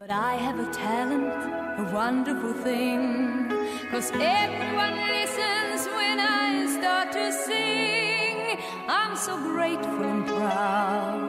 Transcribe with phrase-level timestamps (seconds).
[0.00, 1.28] But I have a talent,
[1.76, 3.50] a wonderful thing.
[3.90, 8.56] Cause everyone listens when I start to sing.
[8.88, 11.20] I'm so grateful and proud.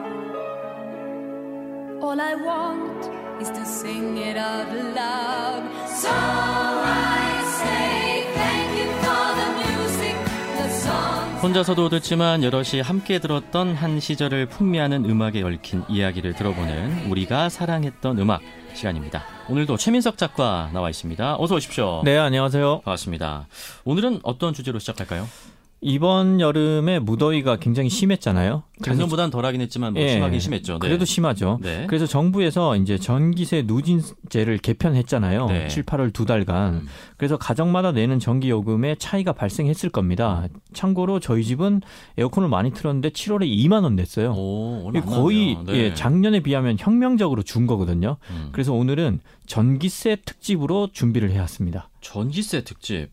[2.00, 3.10] All I want
[3.42, 5.68] is to sing it out loud.
[5.92, 7.28] So I
[7.60, 10.16] say thank you for the music,
[10.56, 11.40] the song.
[11.42, 18.40] 혼자서도 듣지만 여럿이 함께 들었던 한 시절을 풍미하는 음악에 얽힌 이야기를 들어보는 우리가 사랑했던 음악
[18.74, 19.22] 시간입니다.
[19.48, 21.36] 오늘도 최민석 작가 나와 있습니다.
[21.38, 22.02] 어서 오십시오.
[22.04, 22.80] 네, 안녕하세요.
[22.84, 23.46] 반갑습니다.
[23.84, 25.28] 오늘은 어떤 주제로 시작할까요?
[25.84, 28.62] 이번 여름에 무더위가 굉장히 심했잖아요.
[28.84, 30.74] 작년보단 덜하긴 했지만 뭐 예, 심하긴 심했죠.
[30.74, 30.78] 네.
[30.78, 31.58] 그래도 심하죠.
[31.60, 31.86] 네.
[31.88, 35.46] 그래서 정부에서 이제 전기세 누진제를 개편했잖아요.
[35.46, 35.66] 네.
[35.66, 36.74] 7, 8월 두 달간.
[36.74, 36.86] 음.
[37.16, 40.46] 그래서 가정마다 내는 전기 요금에 차이가 발생했을 겁니다.
[40.72, 41.80] 참고로 저희 집은
[42.16, 44.34] 에어컨을 많이 틀었는데 7월에 2만 원 냈어요.
[44.36, 45.58] 오, 거의.
[45.66, 45.72] 네.
[45.74, 48.18] 예, 작년에 비하면 혁명적으로 준 거거든요.
[48.30, 48.50] 음.
[48.52, 51.88] 그래서 오늘은 전기세 특집으로 준비를 해왔습니다.
[52.00, 53.08] 전기세 특집.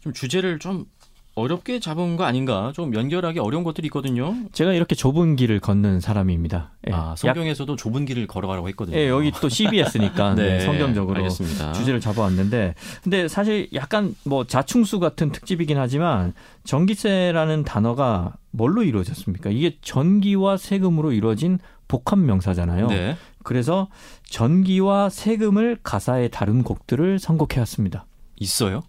[0.00, 0.86] 좀 주제를 좀
[1.34, 2.72] 어렵게 잡은 거 아닌가?
[2.74, 4.36] 좀 연결하기 어려운 것들이 있거든요.
[4.52, 6.72] 제가 이렇게 좁은 길을 걷는 사람입니다.
[6.88, 8.98] 예, 아, 성경에서도 좁은 길을 걸어가라고 했거든요.
[8.98, 11.72] 예, 여기 또 CBS니까 네, 성경적으로 알겠습니다.
[11.72, 19.48] 주제를 잡아왔는데, 근데 사실 약간 뭐 자충수 같은 특집이긴 하지만 전기세라는 단어가 뭘로 이루어졌습니까?
[19.50, 21.58] 이게 전기와 세금으로 이루어진
[21.88, 22.88] 복합 명사잖아요.
[22.88, 23.16] 네.
[23.42, 23.88] 그래서
[24.24, 28.04] 전기와 세금을 가사에 다룬 곡들을 선곡해 왔습니다.
[28.38, 28.82] 있어요?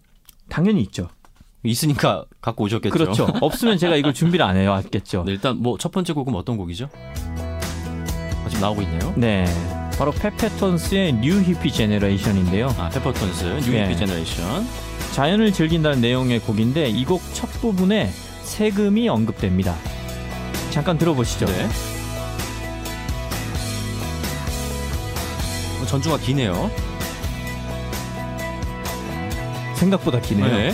[0.49, 1.09] 당연히 있죠.
[1.69, 2.91] 있으니까 갖고 오셨겠죠.
[2.93, 3.27] 그렇죠.
[3.41, 4.73] 없으면 제가 이걸 준비를 안 해요.
[4.73, 5.23] 알겠죠.
[5.25, 6.89] 네, 일단 뭐 첫 번째 곡은 어떤 곡이죠?
[6.93, 9.13] 아, 지금 나오고 있네요.
[9.15, 9.45] 네.
[9.97, 12.73] 바로 페퍼톤스의 New Hippie Generation인데요.
[12.77, 13.85] 아, 페퍼톤스 New 예.
[13.85, 14.65] Hippie Generation.
[15.13, 18.09] 자연을 즐긴다는 내용의 곡인데 이 곡 첫 부분에
[18.43, 19.75] 세금이 언급됩니다.
[20.71, 21.45] 잠깐 들어보시죠.
[21.45, 21.69] 네.
[25.81, 26.69] 어, 전주가 기네요.
[29.75, 30.47] 생각보다 기네요.
[30.47, 30.73] 네.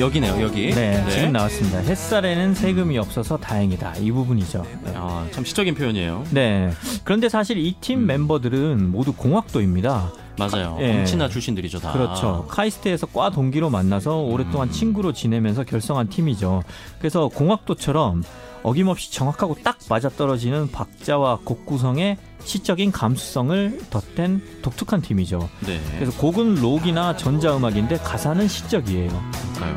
[0.00, 0.70] 여기네요, 여기.
[0.70, 1.78] 네, 지금 나왔습니다.
[1.80, 3.96] 햇살에는 세금이 없어서 다행이다.
[3.96, 4.66] 이 부분이죠.
[4.84, 4.92] 네.
[4.96, 6.24] 아, 참 시적인 표현이에요.
[6.30, 6.70] 네.
[7.04, 8.06] 그런데 사실 이팀 음.
[8.06, 10.10] 멤버들은 모두 공학도입니다.
[10.38, 10.78] 맞아요.
[10.80, 11.00] 예.
[11.00, 11.92] 엄친아 출신들이죠, 다.
[11.92, 12.46] 그렇죠.
[12.48, 14.72] 카이스트에서 과 동기로 만나서 오랫동안 음.
[14.72, 16.62] 친구로 지내면서 결성한 팀이죠.
[16.98, 18.22] 그래서 공학도처럼
[18.62, 25.48] 어김없이 정확하고 딱 맞아떨어지는 박자와 곡 구성의 시적인 감수성을 덧댄 독특한 팀이죠.
[25.66, 25.80] 네.
[25.98, 29.08] 그래서 곡은 록이나 전자음악인데 가사는 시적이에요.
[29.54, 29.76] 그러니까요.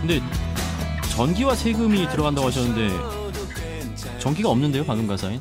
[0.00, 0.20] 근데
[1.14, 2.90] 전기와 세금이 들어간다고 하셨는데
[4.18, 5.40] 전기가 없는데요, 방금 가사인?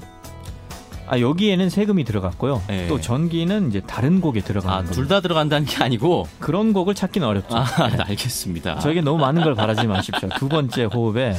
[1.10, 2.62] 아 여기에는 세금이 들어갔고요.
[2.68, 2.88] 네.
[2.88, 4.92] 또 전기는 이제 다른 곡에 들어가는 아.
[4.92, 6.28] 둘 다 들어간다는 게 아니고.
[6.40, 7.58] 그런 곡을 찾기는 어렵죠.
[7.58, 7.66] 아,
[8.08, 8.78] 알겠습니다.
[8.80, 10.30] 저에게 너무 많은 걸 바라지 마십시오.
[10.38, 11.36] 두 번째 호흡에 예.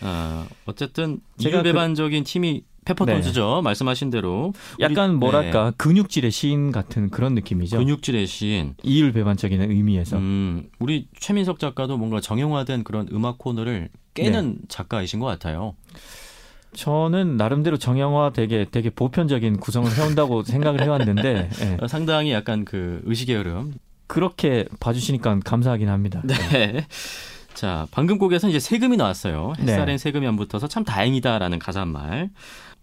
[0.00, 3.62] 아, 어쨌든 제가 그- 이율배반적인 팀이 페퍼톤스죠.
[3.62, 5.76] 말씀하신 대로 우리- 약간 뭐랄까 네.
[5.78, 7.78] 근육질의 시인 같은 그런 느낌이죠.
[7.78, 8.74] 근육질의 시인.
[8.82, 15.26] 이율 배반적인 의미에서 음, 우리 최민석 작가도 뭔가 정형화된 그런 음악 코너를 깨는 작가이신 것
[15.26, 15.74] 같아요.
[16.74, 21.86] 저는 나름대로 정형화 되게 되게 보편적인 구성을 해온다고 생각을 해왔는데 예.
[21.86, 23.74] 상당히 약간 그 의식의 흐름.
[24.06, 26.22] 그렇게 봐주시니까 감사하긴 합니다.
[26.24, 26.86] 네.
[27.54, 29.54] 자, 방금 곡에서 이제 세금이 나왔어요.
[29.58, 29.72] 네.
[29.72, 32.30] 햇살엔 세금이 안 붙어서 참 다행이다라는 가사말.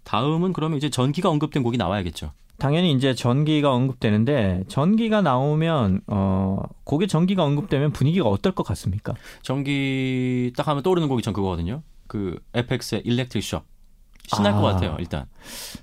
[0.03, 2.31] 다음은 그러면 이제 전기가 언급된 곡이 나와야겠죠.
[2.57, 9.13] 당연히 이제 전기가 언급되는데 전기가 나오면 어 곡에 전기가 언급되면 분위기가 어떨 것 같습니까?
[9.41, 11.81] 전기 딱 하면 떠오르는 곡이 전 그거거든요.
[12.07, 13.61] 그 에프엑스의 Electric Shock.
[14.27, 14.55] 신날 아.
[14.55, 15.25] 것 같아요, 일단.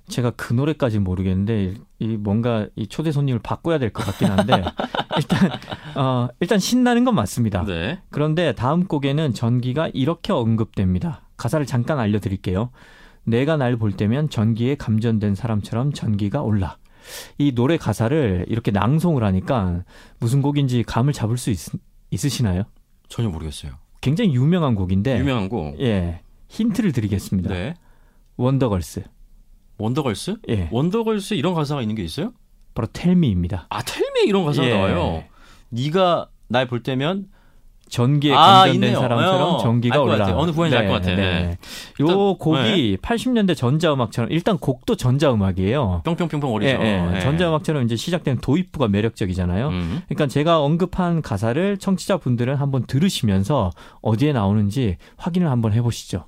[0.08, 4.62] 제가 그 노래까지 모르겠는데 이 뭔가 이 초대 손님을 바꿔야 될 것 같긴 한데
[5.18, 5.50] 일단
[5.96, 7.64] 어 일단 신나는 건 맞습니다.
[7.64, 8.00] 네.
[8.10, 11.22] 그런데 다음 곡에는 전기가 이렇게 언급됩니다.
[11.36, 12.70] 가사를 잠깐 알려드릴게요.
[13.24, 16.78] 내가 날 볼 때면 전기에 감전된 사람처럼 전기가 올라.
[17.38, 19.82] 이 노래 가사를 이렇게 낭송을 하니까
[20.20, 21.58] 무슨 곡인지 감을 잡을 수 있,
[22.10, 22.62] 있으시나요?
[23.08, 23.72] 전혀 모르겠어요.
[24.00, 25.78] 굉장히 유명한 곡인데 유명한 곡.
[25.80, 27.50] 예 힌트를 드리겠습니다.
[27.52, 27.74] 네.
[28.38, 29.02] 원더걸스
[29.78, 30.36] 원더걸스?
[30.48, 32.32] 예 원더걸스 이런 가사가 있는 게 있어요?
[32.74, 33.66] 바로 Tell Me입니다.
[33.70, 34.72] 아, Tell Me 이런 가사가 예.
[34.74, 35.24] 나와요.
[35.70, 37.26] 네가 날 볼 때면
[37.88, 39.00] 전기에 아, 감전된 있네요.
[39.00, 40.36] 사람처럼 어, 전기가 올라.
[40.36, 41.16] 어느 부분인지 알것 같아요.
[41.16, 41.50] 네.
[42.00, 46.02] 요 일단, 곡이 80년대 전자음악처럼 일단 곡도 전자음악이에요.
[46.04, 46.70] 뿅뿅뿅뿅 어리죠.
[46.70, 47.16] 예, 예.
[47.16, 47.20] 예.
[47.20, 49.68] 전자음악처럼 이제 시작된 도입부가 매력적이잖아요.
[49.68, 50.02] 음.
[50.06, 53.70] 그러니까 제가 언급한 가사를 청취자분들은 한번 들으시면서
[54.02, 56.26] 어디에 나오는지 확인을 한번 해보시죠.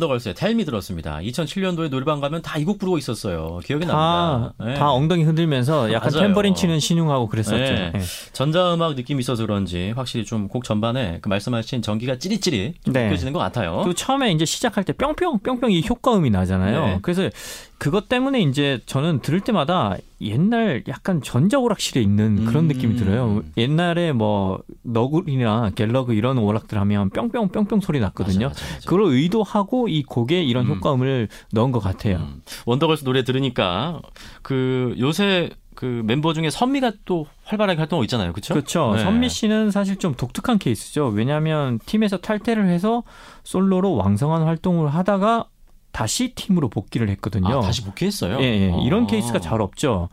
[0.00, 1.18] 원더걸스의 텔미 들었습니다.
[1.18, 3.60] 2007년도에 노래방 가면 다 이 곡 부르고 있었어요.
[3.64, 4.54] 기억이 다, 납니다.
[4.64, 4.74] 네.
[4.74, 6.28] 다 엉덩이 흔들면서 약간 맞아요.
[6.28, 7.56] 탬버린 치는 신용하고 그랬었죠.
[7.56, 7.92] 네.
[7.94, 8.00] 예.
[8.32, 13.04] 전자음악 느낌이 있어서 그런지 확실히 좀 곡 전반에 그 말씀하신 전기가 찌릿찌릿 좀 네.
[13.06, 13.76] 느껴지는 것 같아요.
[13.84, 16.86] 그리고 처음에 이제 시작할 때 뿅뿅 뿅뿅 이 효과음이 나잖아요.
[16.86, 16.98] 네.
[17.02, 17.28] 그래서
[17.78, 22.68] 그것 때문에 이제 저는 들을 때마다 옛날 약간 전자 오락실에 있는 그런 음.
[22.68, 23.42] 느낌이 들어요.
[23.56, 28.48] 옛날에 뭐 너구리나 갤러그 이런 오락들 하면 뿅뿅 뿅뿅 소리 났거든요.
[28.48, 28.88] 맞아, 맞아, 맞아.
[28.88, 30.74] 그걸 의도하고 이 곡에 이런 음.
[30.74, 32.16] 효과음을 넣은 것 같아요.
[32.16, 32.42] 음.
[32.66, 34.00] 원더걸스 노래 들으니까
[34.42, 38.32] 그 요새 그 멤버 중에 선미가 또 활발하게 활동하고 있잖아요.
[38.32, 38.52] 그렇죠?
[38.52, 38.92] 그렇죠.
[38.96, 39.02] 네.
[39.02, 41.06] 선미 씨는 사실 좀 독특한 케이스죠.
[41.06, 43.02] 왜냐하면 팀에서 탈퇴를 해서
[43.44, 45.46] 솔로로 왕성한 활동을 하다가
[45.92, 47.58] 다시 팀으로 복귀를 했거든요.
[47.58, 48.38] 아, 다시 복귀했어요.
[48.40, 48.70] 예, 예.
[48.70, 48.80] 어.
[48.80, 50.08] 이런 케이스가 잘 없죠.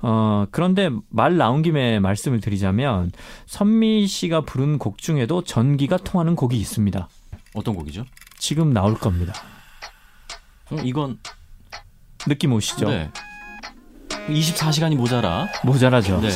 [0.00, 3.12] 어, 그런데 말 나온 김에 말씀을 드리자면
[3.46, 7.08] 선미 씨가 부른 곡 중에도 전기가 통하는 곡이 있습니다.
[7.54, 8.04] 어떤 곡이죠?
[8.38, 9.32] 지금 나올 겁니다.
[10.72, 11.18] 음, 이건
[12.26, 12.88] 느낌 오시죠?
[12.88, 13.10] 네.
[14.28, 15.48] 24시간이 모자라.
[15.64, 16.20] 모자라죠.
[16.20, 16.30] 네.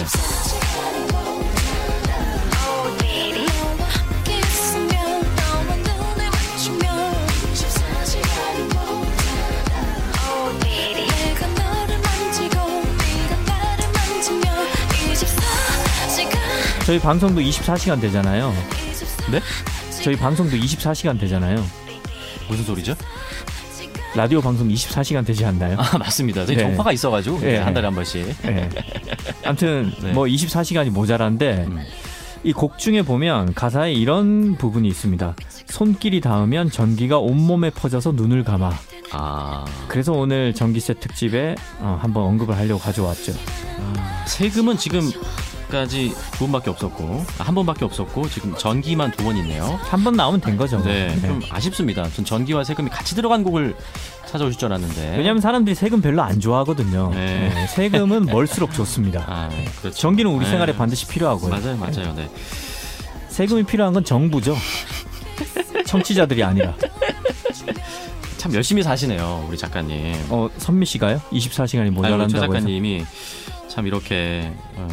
[16.93, 18.53] 저희 방송도 24시간 되잖아요.
[19.31, 19.41] 네?
[20.05, 21.65] 저희 방송도 24시간 되잖아요.
[22.51, 22.95] 무슨 소리죠?
[24.15, 25.79] 라디오 방송 24시간 되지 않나요?
[25.79, 26.45] 아, 맞습니다.
[26.45, 26.65] 저희 네.
[26.65, 27.57] 정파가 있어가지고 네.
[27.57, 28.37] 한 달에 한 번씩.
[28.45, 28.69] 예.
[29.43, 30.13] 아무튼 네.
[30.13, 31.79] 뭐 24시간이 모자란데 음.
[32.45, 35.35] 이곡 중에 보면 가사에 이런 부분이 있습니다.
[35.69, 38.71] 손길이 닿으면 전기가 온몸에 퍼져서 눈을 감아.
[39.13, 43.33] 아, 그래서 오늘 전기세 특집에 어, 한번 언급을 하려고 가져왔죠.
[44.27, 45.11] 세금은 지금
[45.73, 49.65] 까지 두 번밖에 없었고 아, 한 번밖에 없었고 지금 전기만 두 번 있네요.
[49.83, 50.83] 한 번 나오면 된 거죠.
[50.83, 51.29] 네, 네.
[51.29, 52.07] 좀 아쉽습니다.
[52.11, 53.75] 전 전기와 세금이 같이 들어간 곡을
[54.27, 55.17] 찾아오실 줄 알았는데.
[55.17, 57.11] 왜냐하면 사람들이 세금 별로 안 좋아하거든요.
[57.15, 57.51] 네.
[57.55, 59.25] 네, 세금은 멀수록 좋습니다.
[59.29, 59.49] 아,
[59.81, 59.97] 그렇죠.
[59.97, 60.51] 전기는 우리 네.
[60.51, 61.51] 생활에 반드시 필요하고요.
[61.51, 62.13] 맞아요, 맞아요.
[62.15, 62.29] 네.
[63.29, 64.55] 세금이 필요한 건 정부죠.
[65.87, 66.75] 청취자들이 아니라.
[68.37, 70.15] 참 열심히 사시네요, 우리 작가님.
[70.29, 71.21] 어, 선미 씨가요?
[71.33, 72.41] 24시간이 아니, 우리 최 모자란다고 해서.
[72.41, 73.05] 작가님이
[73.69, 74.89] 참 이렇게 어,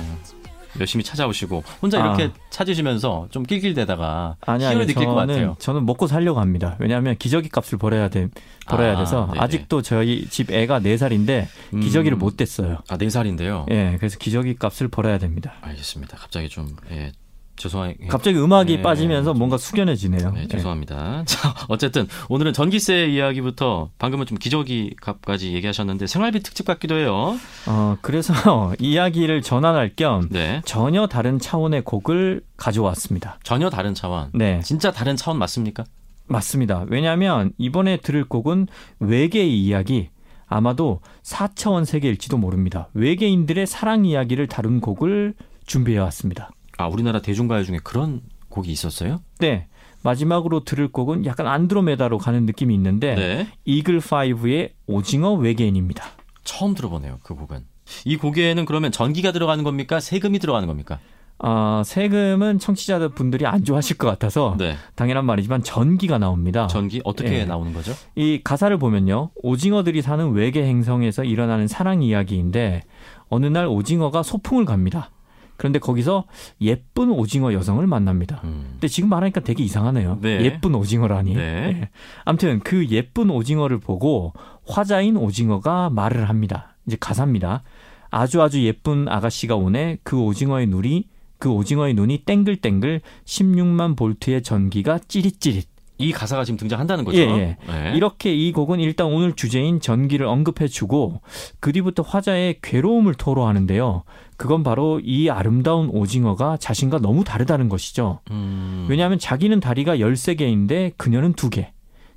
[0.80, 2.07] 열심히 찾아오시고 혼자 아.
[2.07, 5.56] 이렇게 찾으시면서 좀 낄낄대다가 아니 아니 느낄 것 저는 같아요.
[5.60, 6.75] 저는 먹고 살려고 합니다.
[6.80, 8.27] 왜냐하면 기저귀 값을 벌어야 돼
[8.68, 9.39] 벌어야 아, 돼서 네네.
[9.39, 11.80] 아직도 저희 집 애가 4 살인데 음.
[11.80, 12.80] 기저귀를 못 댔어요.
[12.88, 13.66] 아, 네 살인데요.
[13.71, 15.54] 예, 그래서 기저귀 값을 벌어야 됩니다.
[15.62, 16.18] 알겠습니다.
[16.18, 17.12] 갑자기 좀 예,
[17.60, 20.32] 죄송하 갑자기 음악이 네, 빠지면서 좀- 뭔가 숙연해지네요.
[20.32, 20.48] 네, 예.
[20.48, 21.24] 죄송합니다.
[21.28, 27.38] 자, 어쨌든 오늘은 전기세 이야기부터 방금은 좀 기저귀 값까지 얘기하셨는데 생활비 특집 같기도 해요.
[27.68, 28.34] 어, 그래서
[28.80, 30.62] 이야기를 전환할 겸 네.
[30.66, 33.38] 전혀 다른 차원의 곡을 가져왔습니다.
[33.44, 34.30] 전혀 다른 차원.
[34.34, 35.84] 네, 진짜 다른 차원 맞습니까?
[36.28, 36.86] 맞습니다.
[36.88, 38.68] 왜냐하면 이번에 들을 곡은
[39.00, 40.10] 외계의 이야기,
[40.48, 42.88] 아마도 4차원 세계일지도 모릅니다.
[42.94, 45.34] 외계인들의 사랑 이야기를 다룬 곡을
[45.66, 46.50] 준비해 왔습니다.
[46.80, 49.20] 아, 우리나라 대중가요 중에 그런 곡이 있었어요?
[49.39, 49.68] 네.
[50.01, 53.48] 마지막으로 들을 곡은 약간 안드로메다로 가는 느낌이 있는데 네.
[53.65, 56.06] 이글 5의 오징어 외계인입니다.
[56.46, 57.65] 처음 들어보네요, 그 곡은.
[58.06, 60.00] 이 곡에는 그러면 전기가 들어가는 겁니까?
[60.00, 61.00] 세금이 들어가는 겁니까?
[61.39, 64.75] 아, 세금은 청취자들 분들이 안 좋아하실 것 같아서 네.
[64.96, 66.68] 당연한 말이지만 전기가 나옵니다.
[66.68, 67.46] 전기 어떻게 예.
[67.46, 67.94] 나오는 거죠?
[68.15, 69.32] 이 가사를 보면요.
[69.44, 72.84] 오징어들이 사는 외계 행성에서 일어나는 사랑 이야기인데
[73.27, 75.12] 어느 날 오징어가 소풍을 갑니다.
[75.60, 76.24] 그런데 거기서
[76.62, 78.39] 예쁜 오징어 여성을 만납니다.
[78.46, 78.68] 음.
[78.72, 80.20] 근데 지금 말하니까 되게 이상하네요.
[80.22, 80.42] 네.
[80.46, 81.34] 예쁜 오징어라니.
[81.34, 81.42] 네.
[81.42, 81.89] 예.
[82.24, 84.32] 아무튼 그 예쁜 오징어를 보고
[84.66, 86.78] 화자인 오징어가 말을 합니다.
[86.88, 87.63] 이제 가사입니다.
[88.10, 89.98] 아주 아주 예쁜 아가씨가 오네.
[90.04, 95.68] 그 오징어의 눈이 그 오징어의 눈이 땡글땡글 16만 볼트의 전기가 찌릿찌릿.
[95.98, 97.18] 이 가사가 지금 등장한다는 거죠?
[97.18, 97.58] 예, 예.
[97.68, 97.92] 네.
[97.96, 101.20] 이렇게 이 곡은 일단 오늘 주제인 전기를 언급해주고
[101.60, 104.04] 그 뒤부터 화자의 괴로움을 토로하는데요.
[104.39, 108.22] 그건 바로 이 아름다운 오징어가 자신과 너무 다르다는 것이죠.
[108.31, 108.88] 음.
[108.89, 111.72] 왜냐하면 자기는 다리가 13개인데 그녀는 2개.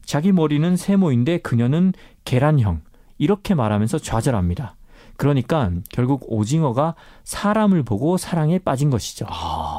[0.05, 1.93] 자기 머리는 세모인데 그녀는
[2.25, 2.83] 계란형.
[3.19, 4.77] 이렇게 말하면서 좌절합니다.
[5.17, 9.27] 그러니까 결국 오징어가 사람을 보고 사랑에 빠진 것이죠.
[9.29, 9.72] 아,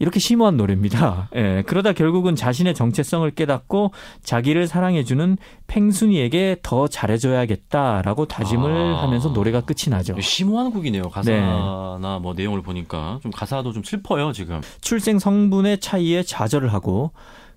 [0.00, 1.28] 이렇게 심오한 노래입니다.
[1.36, 3.92] 예, 그러다 결국은 자신의 정체성을 깨닫고
[4.24, 5.36] 자기를 사랑해주는
[5.68, 9.02] 팽순이에게 더 잘해줘야겠다라고 다짐을 아.
[9.02, 10.18] 하면서 노래가 끝이 나죠.
[10.20, 11.04] 심오한 곡이네요.
[11.04, 14.60] 가사나 뭐 내용을 보니까 좀 가사도 좀 슬퍼요 지금.
[14.80, 17.12] 출생 성분의 차이에 좌절을 하고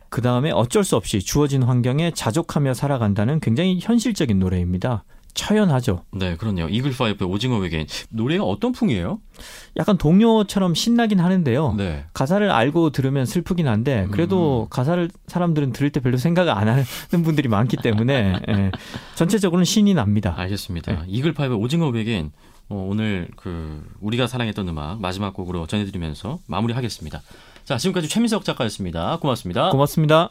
[0.10, 5.06] 그 다음에 어쩔 수 없이 주어진 환경에 자족하며 살아간다는 굉장히 현실적인 노래입니다.
[5.34, 6.04] 처연하죠.
[6.12, 6.68] 네, 그렇네요.
[6.70, 7.88] 이글파이브의 오징어 외계인.
[8.10, 9.20] 노래가 어떤 풍이에요?
[9.78, 11.74] 약간 동요처럼 신나긴 하는데요.
[11.78, 12.06] 네.
[12.14, 14.70] 가사를 알고 들으면 슬프긴 한데 그래도 음.
[14.70, 16.84] 가사를 사람들은 들을 때 별로 생각 안 하는
[17.24, 18.72] 분들이 많기 때문에 예,
[19.16, 20.36] 전체적으로는 신이 납니다.
[20.38, 20.92] 알겠습니다.
[20.92, 21.00] 네.
[21.08, 22.32] 이글파이브의 오징어 외계인.
[22.70, 27.22] 어, 오늘 그 우리가 사랑했던 음악 마지막 곡으로 전해드리면서 마무리하겠습니다.
[27.66, 29.18] 자, 지금까지 최민석 작가였습니다.
[29.18, 29.70] 고맙습니다.
[29.70, 30.30] 고맙습니다.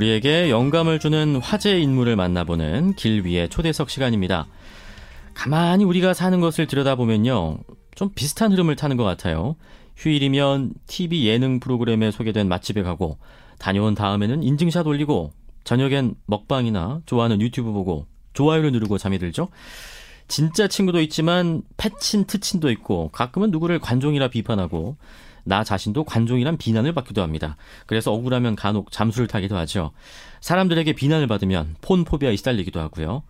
[0.00, 4.46] 우리에게 영감을 주는 화제 인물을 만나보는 길 위의 초대석 시간입니다.
[5.34, 7.58] 가만히 우리가 사는 것을 들여다보면요.
[7.94, 9.56] 좀 비슷한 흐름을 타는 것 같아요.
[9.96, 13.18] 휴일이면 TV 예능 프로그램에 소개된 맛집에 가고,
[13.58, 15.32] 다녀온 다음에는 인증샷 올리고,
[15.64, 19.48] 저녁엔 먹방이나 좋아하는 유튜브 보고, 좋아요를 누르고 잠이 들죠?
[20.28, 24.96] 진짜 친구도 있지만, 패친 트친도 있고, 가끔은 누구를 관종이라 비판하고,
[25.44, 27.56] 나 자신도 관종이란 비난을 받기도 합니다.
[27.86, 29.92] 그래서 억울하면 간혹 잠수를 타기도 하죠.
[30.40, 33.22] 사람들에게 비난을 받으면 phone phobia에 시달리기도 하고요.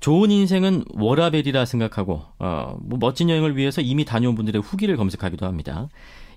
[0.00, 5.88] 좋은 인생은 워라밸이라 생각하고 어, 뭐 멋진 여행을 위해서 이미 다녀온 분들의 후기를 검색하기도 합니다.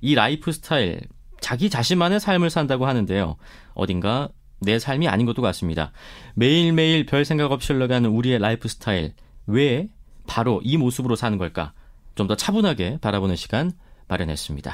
[0.02, 1.02] 이 라이프 스타일
[1.42, 3.38] 자기 자신만의 삶을 산다고 하는데요.
[3.74, 4.30] 어딘가
[4.60, 5.92] 내 삶이 아닌 것도 같습니다.
[6.36, 9.14] 매일매일 별 생각 없이 흘러가는 우리의 라이프 스타일
[9.48, 9.90] 왜
[10.28, 11.74] 바로 이 모습으로 사는 걸까?
[12.16, 13.74] 좀 더 차분하게 바라보는 시간
[14.08, 14.74] 마련했습니다.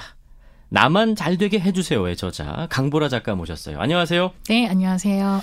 [0.76, 3.78] 나만 잘 되게 해주세요의 저자 강보라 작가 모셨어요.
[3.82, 4.32] 안녕하세요.
[4.48, 5.42] 네, 안녕하세요.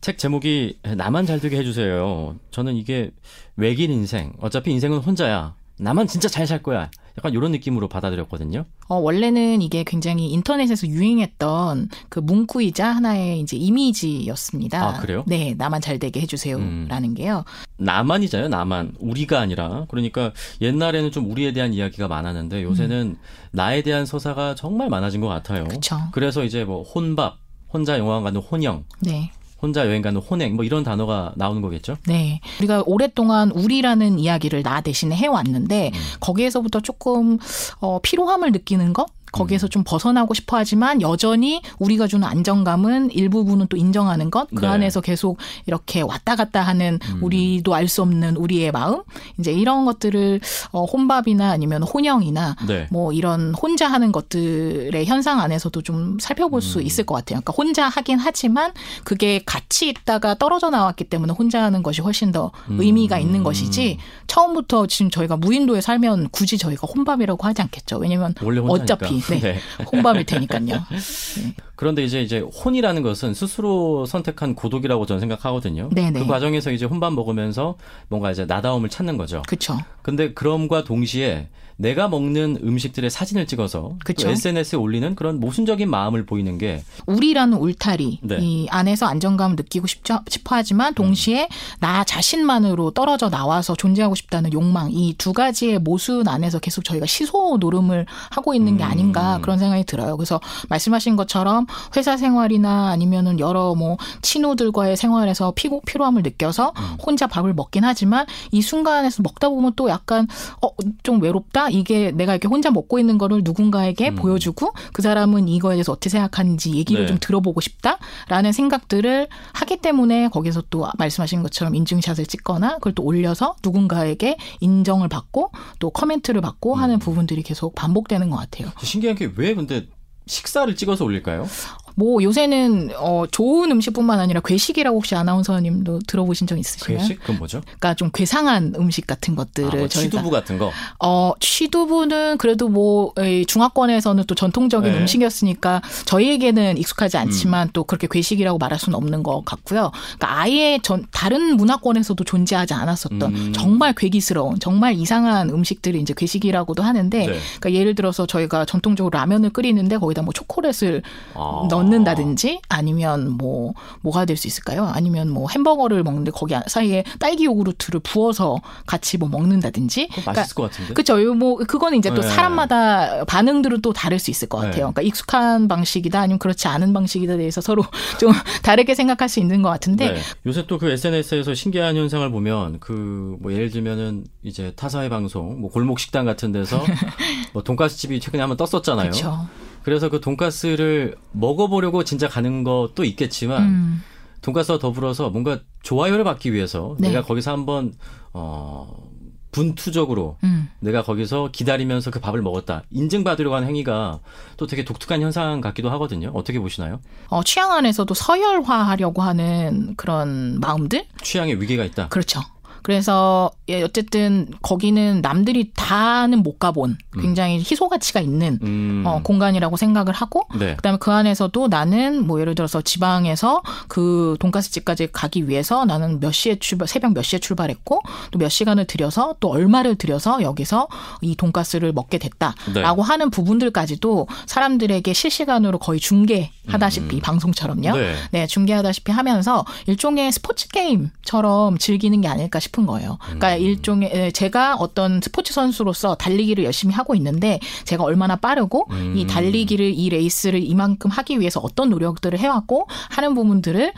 [0.00, 2.36] 책 제목이 나만 잘 되게 해주세요.
[2.50, 3.10] 저는 이게
[3.56, 4.32] 외길 인생.
[4.40, 5.54] 어차피 인생은 혼자야.
[5.78, 6.90] 나만 진짜 잘 살 거야.
[7.18, 8.64] 약간 이런 느낌으로 받아들였거든요.
[8.88, 14.82] 어, 원래는 이게 굉장히 인터넷에서 유행했던 그 문구이자 하나의 이제 이미지였습니다.
[14.82, 15.24] 아, 그래요?
[15.26, 16.56] 네, 나만 잘 되게 해주세요.
[16.56, 16.86] 음.
[16.88, 17.44] 라는 게요.
[17.76, 18.48] 나만이잖아요.
[18.48, 18.94] 나만.
[18.98, 19.86] 우리가 아니라.
[19.88, 23.16] 그러니까 옛날에는 좀 우리에 대한 이야기가 많았는데 요새는
[23.50, 25.64] 나에 대한 서사가 정말 많아진 것 같아요.
[25.64, 25.68] 음.
[25.68, 25.96] 그쵸.
[26.12, 27.38] 그래서 이제 뭐 혼밥,
[27.72, 29.32] 혼자 영화관 가는 혼영, 네.
[29.62, 31.96] 혼자 여행 가는 혼행 뭐 이런 단어가 나오는 거겠죠?
[32.06, 32.40] 네.
[32.58, 36.00] 우리가 오랫동안 우리라는 이야기를 나 대신에 해왔는데, 음.
[36.20, 37.38] 거기에서부터 조금,
[37.80, 39.06] 어, 피로함을 느끼는 것?
[39.32, 44.48] 거기에서 좀 벗어나고 싶어 하지만 여전히 우리가 주는 안정감은 일부분은 또 인정하는 것.
[44.54, 44.66] 그 네.
[44.66, 49.02] 안에서 계속 이렇게 왔다 갔다 하는 우리도 알 수 없는 우리의 마음.
[49.38, 52.86] 이제 이런 것들을 어, 혼밥이나 아니면 혼영이나 네.
[52.90, 56.86] 뭐 이런 혼자 하는 것들의 현상 안에서도 좀 살펴볼 수 음.
[56.86, 57.40] 있을 것 같아요.
[57.40, 58.72] 그러니까 혼자 하긴 하지만
[59.04, 63.20] 그게 같이 있다가 떨어져 나왔기 때문에 혼자 하는 것이 훨씬 더 의미가 음.
[63.22, 67.98] 있는 것이지 처음부터 지금 저희가 무인도에 살면 굳이 저희가 혼밥이라고 하지 않겠죠.
[67.98, 68.34] 왜냐면.
[68.82, 69.60] 어차피 네, 네.
[69.84, 70.86] 혼밥일 테니까요.
[71.82, 75.88] 그런데 이제 이제 혼이라는 것은 스스로 선택한 고독이라고 저는 생각하거든요.
[75.92, 76.20] 네네.
[76.20, 77.74] 그 과정에서 이제 혼밥 먹으면서
[78.06, 79.42] 뭔가 이제 나다움을 찾는 거죠.
[79.48, 79.76] 그렇죠.
[80.02, 84.26] 근데 그럼과 동시에 내가 먹는 음식들의 사진을 찍어서 그쵸.
[84.28, 88.38] 또 SNS에 올리는 그런 모순적인 마음을 보이는 게 우리라는 울타리 네.
[88.40, 91.48] 이 안에서 안정감을 느끼고 싶죠, 싶어 하지만 동시에
[91.80, 97.56] 나 자신만으로 떨어져 나와서 존재하고 싶다는 욕망 이 두 가지의 모순 안에서 계속 저희가 시소
[97.58, 98.90] 노름을 하고 있는 게 음.
[98.90, 100.16] 아닌가 그런 생각이 들어요.
[100.16, 106.96] 그래서 말씀하신 것처럼 회사 생활이나 아니면은 여러 뭐 친구들과의 생활에서 피고 피로함을 느껴서 음.
[107.04, 110.26] 혼자 밥을 먹긴 하지만 이 순간에서 먹다 보면 또 약간
[110.60, 114.14] 어 좀 외롭다 이게 내가 이렇게 혼자 먹고 있는 거를 누군가에게 음.
[114.16, 117.06] 보여주고 그 사람은 이거에 대해서 어떻게 생각하는지 얘기를 네.
[117.06, 123.56] 좀 들어보고 싶다라는 생각들을 하기 때문에 거기서 또 말씀하신 것처럼 인증샷을 찍거나 그걸 또 올려서
[123.62, 126.78] 누군가에게 인정을 받고 또 커멘트를 받고 음.
[126.80, 128.70] 하는 부분들이 계속 반복되는 것 같아요.
[128.82, 129.86] 신기한 게 왜 근데
[130.26, 131.48] 식사를 찍어서 올릴까요?
[131.94, 136.98] 뭐 요새는 어 좋은 음식뿐만 아니라 괴식이라고 혹시 아나운서님도 들어보신 적 있으신가요?
[136.98, 137.60] 괴식 그건 뭐죠?
[137.64, 140.70] 그러니까 좀 괴상한 음식 같은 것들을 아, 뭐 저희가 취두부 같은 거.
[141.00, 144.98] 어, 취두부는 그래도 뭐, 이 중화권에서는 또 전통적인 네.
[144.98, 149.90] 음식이었으니까 저희에게는 익숙하지 않지만 또 그렇게 괴식이라고 말할 수는 없는 것 같고요.
[150.18, 153.52] 그러니까 아예 전, 다른 문화권에서도 존재하지 않았었던 음.
[153.52, 157.26] 정말 괴기스러운, 정말 이상한 음식들이 이제 괴식이라고도 하는데, 네.
[157.26, 161.02] 그러니까 예를 들어서 저희가 전통적으로 라면을 끓이는데 거기다 뭐 초콜릿을
[161.34, 161.66] 아.
[161.68, 164.84] 넣 는다든지 아니면 뭐, 뭐가 될 수 있을까요?
[164.92, 170.08] 아니면 뭐 햄버거를 먹는데 거기 사이에 딸기 요구르트를 부어서 같이 뭐 먹는다든지.
[170.08, 170.94] 그거 맛있을 것 같은데.
[170.94, 171.16] 그렇죠.
[171.34, 172.28] 뭐 그거는 이제 또 네.
[172.28, 174.72] 사람마다 반응들은 또 다를 수 있을 것 같아요.
[174.72, 174.78] 네.
[174.80, 177.84] 그러니까 익숙한 방식이다 아니면 그렇지 않은 방식이다 대해서 서로
[178.18, 180.20] 좀 다르게 생각할 수 있는 것 같은데 네.
[180.46, 185.70] 요새 또 그 SNS에서 신기한 현상을 보면 그 뭐 예를 들면은 이제 타사의 방송, 뭐
[185.70, 186.82] 골목 식당 같은 데서
[187.52, 189.10] 뭐 돈가스 집이 최근에 한번 떴었잖아요.
[189.10, 189.46] 그렇죠.
[189.82, 194.02] 그래서 그 돈가스를 먹어보려고 진짜 가는 것도 있겠지만 음,
[194.42, 197.08] 돈가스와 더불어서 뭔가 좋아요를 받기 위해서 네.
[197.08, 197.94] 내가 거기서 한번
[198.32, 199.12] 어
[199.52, 200.68] 분투적으로 음.
[200.80, 204.20] 내가 거기서 기다리면서 그 밥을 먹었다 인증받으려고 하는 행위가
[204.56, 206.30] 또 되게 독특한 현상 같기도 하거든요.
[206.34, 207.00] 어떻게 보시나요?
[207.28, 212.08] 어, 취향 안에서도 서열화하려고 하는 그런 마음들 취향에 위계가 있다.
[212.08, 212.40] 그렇죠.
[212.82, 219.02] 그래서 예, 어쨌든 거기는 남들이 다는 못 가본 굉장히 희소 가치가 있는 음.
[219.06, 220.76] 어, 공간이라고 생각을 하고 네.
[220.76, 226.32] 그다음에 그 안에서도 나는 뭐 예를 들어서 지방에서 그 돈가스 집까지 가기 위해서 나는 몇
[226.32, 230.88] 시에 출발 새벽 몇 시에 출발했고 또 몇 시간을 들여서 또 얼마를 들여서 여기서
[231.20, 237.96] 이 돈가스를 먹게 됐다라고 하는 부분들까지도 사람들에게 실시간으로 거의 중계하다시피 방송처럼요.
[237.96, 238.14] 네.
[238.32, 243.18] 네, 중계하다시피 하면서 일종의 스포츠 게임처럼 즐기는 게 아닐까 싶은 거예요.
[243.22, 249.26] 그러니까 일종의 에, 제가 어떤 스포츠 선수로서 달리기를 열심히 하고 있는데 제가 얼마나 빠르고 이
[249.26, 253.92] 달리기를 이 레이스를 이만큼 하기 위해서 어떤 노력들을 해왔고 하는 부분들을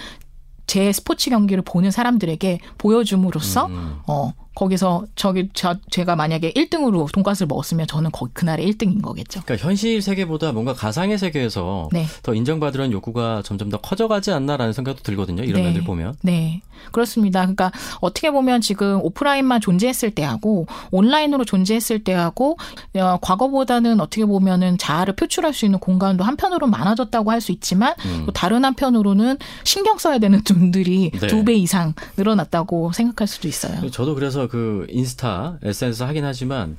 [0.66, 3.68] 제 스포츠 경기를 보는 사람들에게 보여줌으로써
[4.06, 9.42] 어 거기서 저기 저, 제가 만약에 1등으로 돈가스를 먹었으면 저는 거기 그날의 1등인 거겠죠.
[9.44, 12.06] 그러니까 현실 세계보다 뭔가 가상의 세계에서 네.
[12.22, 15.44] 더 인정받으려는 욕구가 점점 더 커져가지 않나라는 생각도 들거든요.
[15.44, 15.68] 이런 네.
[15.68, 16.16] 면들 보면.
[16.22, 16.60] 네.
[16.90, 17.40] 그렇습니다.
[17.40, 17.70] 그러니까
[18.00, 22.58] 어떻게 보면 지금 오프라인만 존재했을 때하고 온라인으로 존재했을 때하고
[22.96, 28.32] 어, 과거보다는 어떻게 보면은 자아를 표출할 수 있는 공간도 한편으로는 많아졌다고 할 수 있지만 또
[28.32, 31.26] 다른 한편으로는 신경 써야 되는 분들이 네.
[31.26, 33.90] 두배 이상 늘어났다고 생각할 수도 있어요.
[33.90, 36.76] 저도 그래서 그 인스타, SNS 하긴 하지만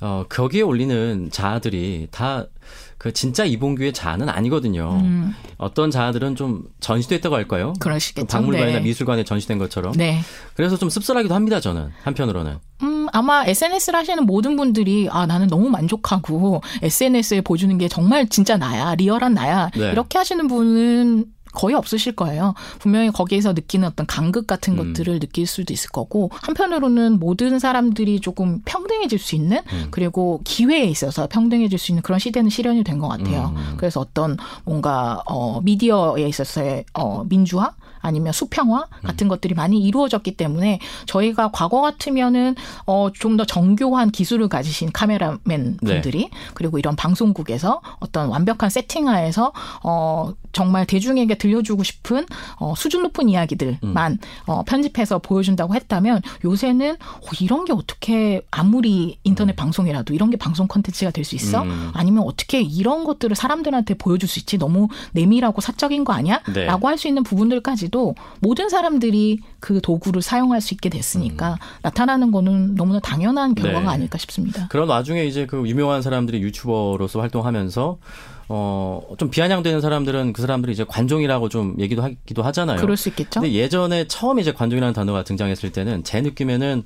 [0.00, 2.46] 어 거기에 올리는 자아들이 다
[2.98, 5.00] 그 진짜 이봉규의 자아는 아니거든요.
[5.02, 5.34] 음.
[5.58, 7.74] 어떤 자아들은 좀 전시됐다고 할까요?
[7.78, 8.26] 그러시겠죠.
[8.26, 8.84] 박물관이나 네.
[8.84, 9.92] 미술관에 전시된 것처럼.
[9.92, 10.20] 네.
[10.54, 11.60] 그래서 좀 씁쓸하기도 합니다.
[11.60, 12.58] 저는 한편으로는.
[12.82, 18.56] 음, 아마 SNS를 하시는 모든 분들이 아, 나는 너무 만족하고 SNS에 보여주는 게 정말 진짜
[18.56, 19.70] 나야, 리얼한 나야.
[19.76, 19.92] 네.
[19.92, 22.54] 이렇게 하시는 분은 거의 없으실 거예요.
[22.78, 24.92] 분명히 거기에서 느끼는 어떤 간극 같은 음.
[24.92, 29.88] 것들을 느낄 수도 있을 거고 한편으로는 모든 사람들이 조금 평등해질 수 있는 음.
[29.90, 33.52] 그리고 기회에 있어서 평등해질 수 있는 그런 시대는 실현이 된 것 같아요.
[33.56, 33.74] 음.
[33.76, 40.78] 그래서 어떤 뭔가 어 미디어에 있어서의 어 민주화 아니면 수평화 같은 것들이 많이 이루어졌기 때문에
[41.06, 42.54] 저희가 과거 같으면은
[42.86, 45.92] 어 좀 더 정교한 기술을 가지신 카메라맨 네.
[45.92, 52.24] 분들이 그리고 이런 방송국에서 어떤 완벽한 세팅하에서 어 정말 대중에게 들려주고 싶은
[52.58, 54.18] 어 수준 높은 이야기들만 음.
[54.46, 60.66] 어 편집해서 보여준다고 했다면 요새는 어, 이런 게 어떻게 아무리 인터넷 방송이라도 이런 게 방송
[60.66, 61.62] 컨텐츠가 될 수 있어?
[61.62, 61.90] 음.
[61.92, 64.58] 아니면 어떻게 이런 것들을 사람들한테 보여줄 수 있지?
[64.58, 66.40] 너무 내밀하고 사적인 거 아니야?
[66.54, 66.64] 네.
[66.66, 72.30] 라고 할 수 있는 부분들까지 도 모든 사람들이 그 도구를 사용할 수 있게 됐으니까 나타나는
[72.32, 73.84] 거는 너무나 당연한 결과가 음.
[73.84, 73.90] 네.
[73.90, 74.66] 아닐까 싶습니다.
[74.68, 77.98] 그런 와중에 이제 그 유명한 사람들이 유튜버로서 활동하면서
[78.48, 82.80] 어, 좀 비아냥되는 사람들은 그 사람들이 이제 관종이라고 좀 얘기도 하기도 하잖아요.
[82.80, 83.40] 그럴 수 있겠죠?
[83.40, 86.84] 근데 예전에 처음 이제 관종이라는 단어가 등장했을 때는 제 느낌에는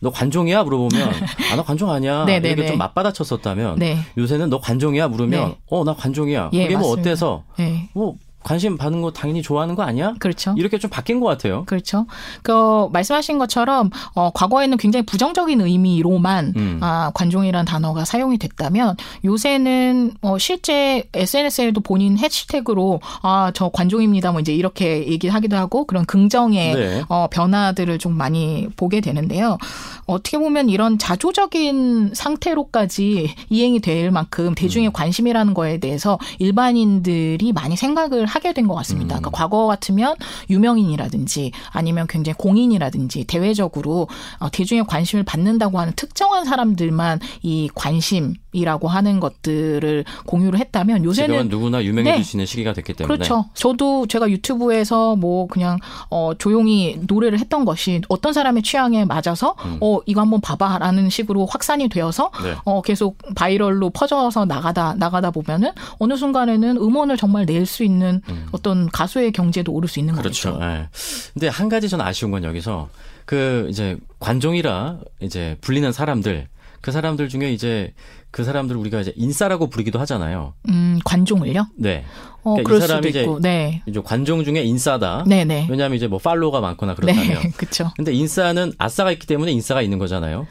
[0.00, 1.08] 너 관종이야 물어보면
[1.52, 2.68] 아 나 관종 아니야 네, 네, 이렇게 네.
[2.68, 3.98] 좀 맞받아쳤었다면 네.
[4.16, 5.58] 요새는 너 관종이야 물으면 네.
[5.70, 7.00] 어나 관종이야 예, 그게 뭐 맞습니다.
[7.00, 7.88] 어때서 네.
[7.94, 10.54] 뭐 관심 받는 거 당연히 좋아하는 거 아니야 그렇죠.
[10.56, 11.64] 이렇게 좀 바뀐 것 같아요.
[11.66, 12.06] 그렇죠.
[12.42, 16.78] 그 말씀하신 것처럼 어 과거에는 굉장히 부정적인 의미로만 음.
[16.80, 24.40] 아 관종이라는 단어가 사용이 됐다면 요새는 어 실제 SNS에도 본인 해시태그로 아 저 관종입니다 뭐
[24.40, 27.04] 이제 이렇게 얘기하기도 하고 그런 긍정의 네.
[27.08, 29.58] 어 변화들을 좀 많이 보게 되는데요.
[30.06, 34.54] 어떻게 보면 이런 자조적인 상태로까지 이행이 될 만큼 음.
[34.54, 39.16] 대중의 관심이라는 거에 대해서 일반인들이 많이 생각을 하게 된 것 같습니다.
[39.16, 40.14] 그러니까 과거 같으면
[40.50, 49.20] 유명인이라든지 아니면 굉장히 공인이라든지 대외적으로 어, 대중의 관심을 받는다고 하는 특정한 사람들만 이 관심이라고 하는
[49.20, 52.22] 것들을 공유를 했다면 요새는 누구나 유명해질 네.
[52.22, 53.46] 수 있는 시기가 됐기 때문에 그렇죠.
[53.54, 55.78] 저도 제가 유튜브에서 뭐 그냥
[56.10, 61.88] 어 조용히 노래를 했던 것이 어떤 사람의 취향에 맞아서 어 이거 한번 봐봐라는 식으로 확산이
[61.88, 62.44] 되어서 음.
[62.44, 62.54] 네.
[62.64, 68.17] 어 계속 바이럴로 퍼져서 나가다 나가다 보면은 어느 순간에는 음원을 정말 낼 수 있는
[68.52, 70.18] 어떤 가수의 경제도 오를 수 있는 음.
[70.18, 70.54] 그렇죠.
[70.54, 70.64] 거죠.
[70.64, 70.88] 예.
[71.34, 72.88] 근데 한 가지 전 아쉬운 건 여기서
[73.24, 76.48] 그 이제 관종이라 이제 불리는 사람들
[76.80, 77.92] 그 사람들 중에 이제
[78.30, 80.54] 그 사람들 우리가 이제 인싸라고 부르기도 하잖아요.
[80.68, 81.66] 음 관종을요?
[81.76, 82.04] 네.
[82.42, 83.40] 어 그러니까 이 그럴 수도 사람이 이제 있고.
[83.40, 83.82] 네.
[83.86, 85.24] 이제 관종 중에 인싸다.
[85.26, 85.66] 네 네.
[85.68, 87.42] 왜냐하면 이제 뭐 팔로워가 많거나 그렇다면.
[87.42, 87.50] 네.
[87.56, 87.90] 그렇죠.
[87.96, 90.46] 근데 인싸는 아싸가 있기 때문에 인싸가 있는 거잖아요.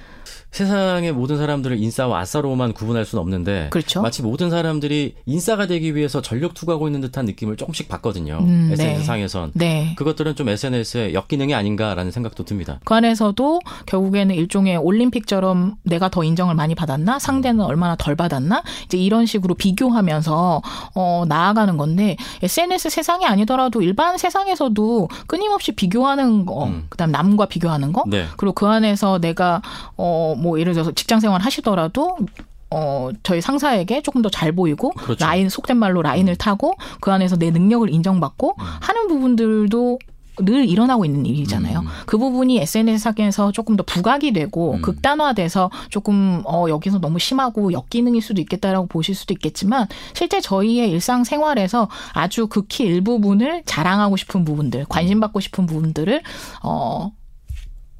[0.52, 4.02] 세상의 모든 사람들을 인싸와 아싸로만 구분할 수는 없는데 그렇죠.
[4.02, 8.40] 마치 모든 사람들이 인싸가 되기 위해서 전력 투구하고 있는 듯한 느낌을 조금씩 받거든요.
[8.42, 9.06] 음, SNS 네.
[9.06, 9.52] 상에선.
[9.54, 9.94] 네.
[9.98, 12.80] 그것들은 좀 SNS의 역기능이 아닌가라는 생각도 듭니다.
[12.86, 18.98] 그 안에서도 결국에는 일종의 올림픽처럼 내가 더 인정을 많이 받았나 상대는 얼마나 덜 받았나 이제
[18.98, 20.62] 이런 식으로 비교하면서
[20.96, 26.86] 어 나아가는 건데 SNS 세상이 아니더라도 일반 세상에서도 끊임없이 비교하는 거 음.
[26.90, 28.26] 그다음 남과 비교하는 거 네.
[28.38, 29.62] 그리고 그 안에서 내가
[29.96, 32.17] 어뭐 예를 들어서 직장 생활 하시더라도
[32.69, 35.25] 어, 저희 상사에게 조금 더 잘 보이고, 그렇죠.
[35.25, 39.99] 라인, 속된 말로 라인을 타고, 그 안에서 내 능력을 인정받고, 하는 부분들도
[40.39, 41.80] 늘 일어나고 있는 일이잖아요.
[41.80, 41.88] 음.
[42.06, 44.82] 그 부분이 SNS 상에서 조금 더 부각이 되고 음.
[44.82, 51.23] 극단화돼서 조금 어 여기서 너무 심하고 역기능일 수도 있겠다라고 보실 수도 있겠지만 실제 저희의 일상
[51.23, 56.21] 생활에서 아주 극히 일부분을 자랑하고 싶은 부분들, 관심 받고 싶은 부분들을
[56.63, 57.12] 어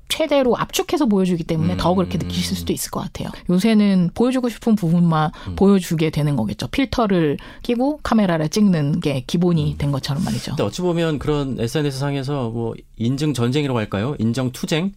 [0.10, 3.30] 최대로 압축해서 보여주기 때문에 더 그렇게 느끼실 수도 있을 것 같아요.
[3.50, 6.68] 요새는 보여주고 싶은 부분만 보여주게 되는 거겠죠.
[6.68, 10.52] 필터를 끼고 카메라를 찍는 게 기본이 된 것처럼 말이죠.
[10.52, 14.16] 근데 어찌 보면 그런 SNS 상에서 뭐 인증 전쟁이라고 할까요?
[14.20, 14.94] 인정 투쟁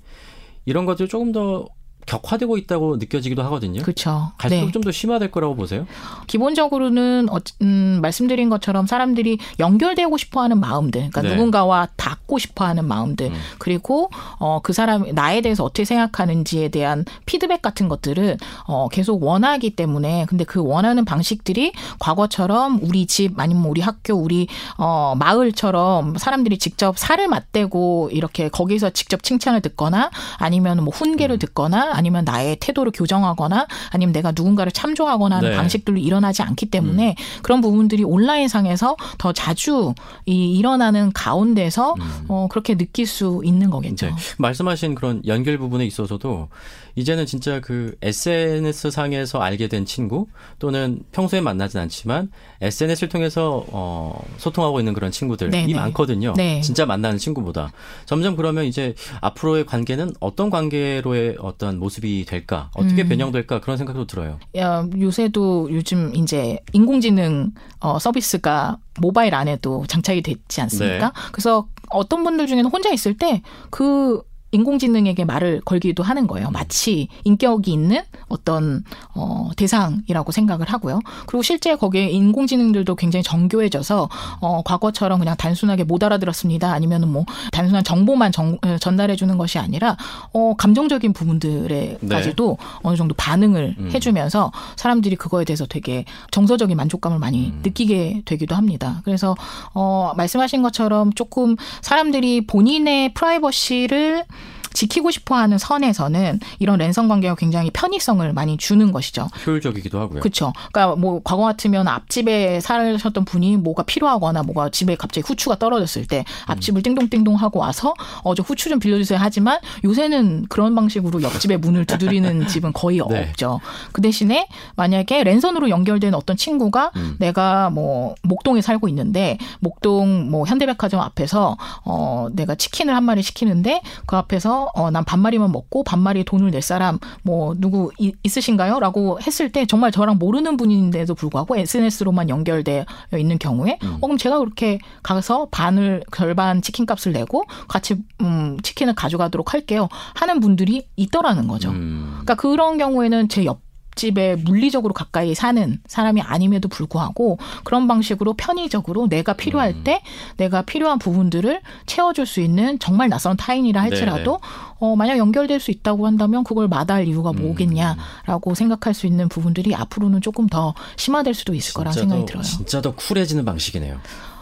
[0.65, 1.67] 이런 것들이 조금 더
[2.11, 3.83] 격화되고 있다고 느껴지기도 하거든요.
[3.83, 4.33] 그렇죠.
[4.37, 5.87] 갈수록 좀더 심화될 거라고 보세요?
[6.27, 11.31] 기본적으로는 어, 음, 말씀드린 것처럼 사람들이 연결되고 싶어하는 마음들, 그러니까 네.
[11.31, 13.35] 누군가와 닿고 싶어하는 마음들, 음.
[13.59, 19.77] 그리고 어, 그 사람 나에 대해서 어떻게 생각하는지에 대한 피드백 같은 것들을 어, 계속 원하기
[19.77, 26.59] 때문에, 근데 그 원하는 방식들이 과거처럼 우리 집 아니면 우리 학교, 우리 어, 마을처럼 사람들이
[26.59, 31.39] 직접 살을 맞대고 이렇게 거기서 직접 칭찬을 듣거나 아니면 뭐 훈계를 음.
[31.39, 35.57] 듣거나 아니면 나의 태도를 교정하거나 아니면 내가 누군가를 참조하거나 하는 네.
[35.57, 36.71] 방식들로 일어나지 않기 음.
[36.71, 39.95] 때문에 그런 부분들이 온라인상에서 더 자주
[40.27, 41.95] 이 일어나는 가운데서
[42.29, 44.07] 어, 그렇게 느낄 수 있는 거겠죠.
[44.07, 44.13] 음.
[44.13, 46.49] 이제 말씀하신 그런 연결 부분에 있어서도
[46.95, 50.27] 이제는 진짜 그 SNS 상에서 알게 된 친구
[50.59, 55.75] 또는 평소에 만나진 않지만 SNS를 통해서 어 소통하고 있는 그런 친구들이 네네.
[55.75, 56.35] 많거든요.
[56.37, 56.61] 네.
[56.61, 57.73] 진짜 만나는 친구보다
[58.07, 63.09] 점점 그러면 이제 앞으로의 관계는 어떤 관계로의 어떤 모습이 될까 어떻게 음.
[63.09, 64.39] 변형될까 그런 생각도 들어요.
[64.57, 71.07] 야, 요새도 요즘 이제 인공지능 어, 서비스가 모바일 안에도 장착이 됐지 않습니까?
[71.07, 71.13] 네.
[71.33, 76.51] 그래서 어떤 분들 중에는 혼자 있을 때 그 인공지능에게 말을 걸기도 하는 거예요.
[76.51, 78.85] 마치 인격이 있는 어떤
[79.15, 81.01] 어 대상이라고 생각을 하고요.
[81.27, 84.09] 그리고 실제 거기에 인공지능들도 굉장히 정교해져서
[84.41, 86.73] 어 과거처럼 그냥 단순하게 못 알아들었습니다.
[86.73, 89.97] 아니면은 뭐 단순한 정보만 정- 어, 전달해 주는 것이 아니라
[90.33, 93.91] 어 감정적인 부분들에까지도 어느 정도 반응을 음.
[93.93, 99.01] 해 주면서 사람들이 그거에 대해서 되게 정서적인 만족감을 많이 느끼게 되기도 합니다.
[99.05, 99.37] 그래서
[99.75, 104.25] 어 말씀하신 것처럼 조금 사람들이 본인의 프라이버시를
[104.73, 109.29] 지키고 싶어하는 선에서는 이런 랜선 관계가 굉장히 편의성을 많이 주는 것이죠.
[109.47, 110.21] 효율적이기도 하고요.
[110.21, 110.53] 그렇죠.
[110.73, 116.25] 그러니까 뭐 과거 같으면 앞집에 사셨던 분이 뭐가 필요하거나 뭐가 집에 갑자기 후추가 떨어졌을 때
[116.47, 121.85] 앞집을 띵동띵동 하고 와서 어 저 후추 좀 빌려주세요 하지만 요새는 그런 방식으로 옆집에 문을
[121.85, 123.29] 두드리는 집은 거의 네.
[123.29, 123.61] 없죠.
[123.93, 127.17] 그 대신에 만약에 랜선으로 연결된 어떤 친구가 음.
[127.19, 133.83] 내가 뭐 목동에 살고 있는데 목동 뭐 현대백화점 앞에서 어 내가 치킨을 한 마리 시키는데
[134.07, 139.53] 그 앞에서 어 난 반마리만 먹고 반마리 돈을 낼 사람 뭐 누구 이- 있으신가요?라고 했을
[139.53, 142.85] 때 정말 저랑 모르는 분인데도 불구하고 SNS로만 연결되어
[143.19, 143.95] 있는 경우에 음.
[144.01, 149.89] 어 그럼 제가 그렇게 가서 반을 절반 치킨 값을 내고 같이 음 치킨을 가져가도록 할게요
[150.15, 151.71] 하는 분들이 있더라는 거죠.
[151.71, 152.09] 음.
[152.25, 153.61] 그러니까 그런 경우에는 제 옆
[154.01, 159.85] 집에 물리적으로 가까이 사는 사람이 아님에도 불구하고 그런 방식으로 편의적으로 내가 필요할 음.
[159.85, 160.01] 때
[160.39, 164.41] 내가 필요한 부분들을 채워줄 수 있는 정말 낯선 타인이라 할지라도
[164.79, 167.43] 어, 만약 연결될 수 있다고 한다면 그걸 마다할 이유가 음.
[167.43, 172.27] 뭐겠냐라고 생각할 수 있는 부분들이 앞으로는 조금 더 심화될 수도 있을 거라는 진짜 생각이 더,
[172.27, 172.43] 들어요.
[172.43, 174.01] 진짜 더 쿨해지는 방식이네요.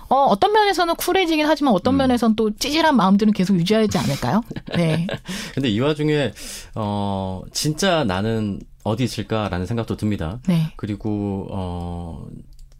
[0.09, 1.99] 어, 어떤 면에서는 쿨해지긴 하지만 어떤 음.
[1.99, 4.43] 면에서는 또 찌질한 마음들은 계속 유지하지 않을까요?
[4.77, 5.09] 네.
[5.55, 6.33] 근데 이 와중에
[6.77, 10.41] 어 진짜 나는 어디 있을까라는 생각도 듭니다.
[10.47, 10.73] 네.
[10.77, 12.27] 그리고 어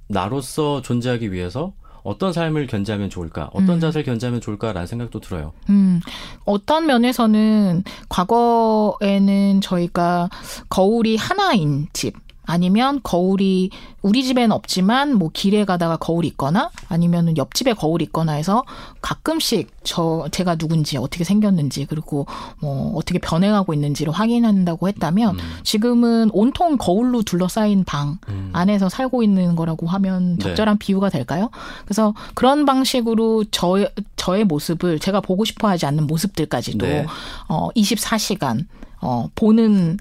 [0.09, 3.81] 나로서 존재하기 위해서 어떤 삶을 견지하면 좋을까, 어떤 음.
[3.81, 5.53] 자세를 견지하면 좋을까라는 생각도 들어요.
[5.69, 6.01] 음,
[6.45, 10.31] 어떤 면에서는 과거에는 저희가
[10.71, 12.15] 거울이 하나인 집,
[12.49, 13.69] 아니면 거울이
[14.01, 18.65] 우리 집에는 없지만 뭐 길에 가다가 거울이 있거나 아니면은 옆집에 거울이 있거나 해서
[19.03, 22.27] 가끔씩 저 제가 누군지 어떻게 생겼는지 그리고
[22.59, 28.49] 뭐 어떻게 변해가고 있는지를 확인한다고 했다면 지금은 온통 거울로 둘러싸인 방 음.
[28.55, 30.45] 안에서 살고 있는 거라고 하면 네.
[30.45, 31.51] 적절한 비유가 될까요?
[31.85, 37.07] 그래서 그런 방식으로 저의 저의 모습을 제가 보고 싶어 하지 않는 모습들까지도 네.
[37.49, 38.65] 어 24시간
[39.03, 39.99] 어 보는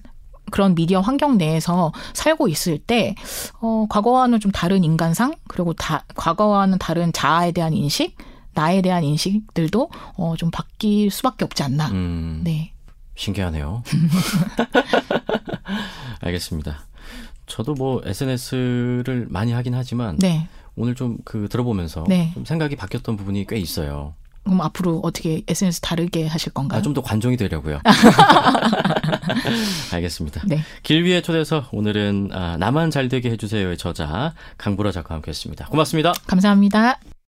[0.52, 3.16] 그런 미디어 환경 내에서 살고 있을 때,
[3.62, 8.16] 어, 과거와는 좀 다른 인간상, 그리고 다, 과거와는 다른 자아에 대한 인식,
[8.54, 11.88] 나에 대한 인식들도, 어, 좀 바뀔 수밖에 없지 않나.
[11.90, 12.72] 음, 네.
[13.16, 13.84] 신기하네요.
[16.22, 16.86] 알겠습니다.
[17.46, 20.48] 저도 뭐 SNS를 많이 하긴 하지만 네.
[20.76, 22.32] 오늘 좀 그 들어보면서 네.
[22.34, 24.14] 좀 생각이 바뀌었던 부분이 꽤 있어요.
[24.48, 26.80] 그럼 앞으로 어떻게 SNS 다르게 하실 건가요?
[26.80, 27.80] 아, 좀 더 관종이 되려고요.
[29.94, 30.42] 알겠습니다.
[30.46, 30.62] 네.
[30.84, 35.66] 길 위의 초대서 오늘은 아, 나만 잘 되게 해주세요의 저자 강보라 작가와 함께했습니다.
[35.68, 36.14] 고맙습니다.
[36.28, 37.00] 감사합니다.